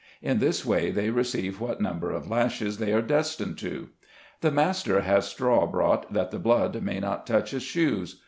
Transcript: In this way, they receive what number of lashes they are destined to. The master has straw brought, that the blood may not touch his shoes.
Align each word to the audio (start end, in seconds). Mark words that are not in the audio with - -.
In 0.23 0.39
this 0.39 0.65
way, 0.65 0.89
they 0.89 1.11
receive 1.11 1.61
what 1.61 1.79
number 1.79 2.09
of 2.11 2.27
lashes 2.27 2.79
they 2.79 2.91
are 2.91 3.03
destined 3.03 3.59
to. 3.59 3.89
The 4.39 4.49
master 4.49 5.01
has 5.01 5.27
straw 5.27 5.67
brought, 5.67 6.11
that 6.11 6.31
the 6.31 6.39
blood 6.39 6.81
may 6.81 6.99
not 6.99 7.27
touch 7.27 7.51
his 7.51 7.61
shoes. 7.61 8.19